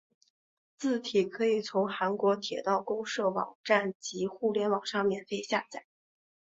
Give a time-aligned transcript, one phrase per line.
[0.79, 5.85] 字体可以从韩国铁道公社网站及互联网上免费下载。